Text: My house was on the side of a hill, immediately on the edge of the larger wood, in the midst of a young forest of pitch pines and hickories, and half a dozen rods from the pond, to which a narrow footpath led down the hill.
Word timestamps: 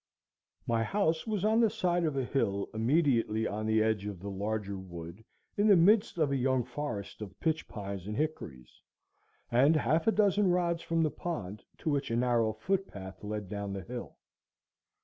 My 0.65 0.81
house 0.81 1.27
was 1.27 1.45
on 1.45 1.59
the 1.59 1.69
side 1.69 2.05
of 2.05 2.17
a 2.17 2.25
hill, 2.25 2.67
immediately 2.73 3.45
on 3.45 3.67
the 3.67 3.83
edge 3.83 4.07
of 4.07 4.19
the 4.19 4.31
larger 4.31 4.79
wood, 4.79 5.23
in 5.55 5.67
the 5.67 5.75
midst 5.75 6.17
of 6.17 6.31
a 6.31 6.35
young 6.35 6.63
forest 6.63 7.21
of 7.21 7.39
pitch 7.39 7.67
pines 7.67 8.07
and 8.07 8.17
hickories, 8.17 8.81
and 9.51 9.75
half 9.75 10.07
a 10.07 10.11
dozen 10.11 10.49
rods 10.49 10.81
from 10.81 11.03
the 11.03 11.11
pond, 11.11 11.63
to 11.77 11.91
which 11.91 12.09
a 12.09 12.15
narrow 12.15 12.51
footpath 12.51 13.23
led 13.23 13.47
down 13.47 13.73
the 13.73 13.83
hill. 13.83 14.17